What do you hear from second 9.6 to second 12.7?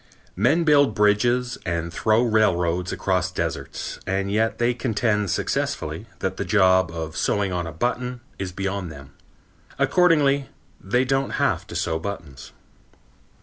Accordingly, they don't have to sew buttons.